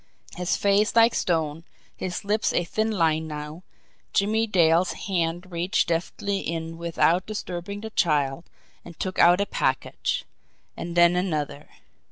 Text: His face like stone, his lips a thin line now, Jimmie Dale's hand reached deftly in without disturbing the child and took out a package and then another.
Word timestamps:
His 0.35 0.57
face 0.57 0.95
like 0.95 1.13
stone, 1.13 1.63
his 1.95 2.25
lips 2.25 2.51
a 2.53 2.63
thin 2.63 2.89
line 2.89 3.27
now, 3.27 3.61
Jimmie 4.13 4.47
Dale's 4.47 4.93
hand 4.93 5.51
reached 5.51 5.89
deftly 5.89 6.39
in 6.39 6.79
without 6.79 7.27
disturbing 7.27 7.81
the 7.81 7.91
child 7.91 8.45
and 8.83 8.99
took 8.99 9.19
out 9.19 9.39
a 9.39 9.45
package 9.45 10.25
and 10.75 10.97
then 10.97 11.15
another. 11.15 11.69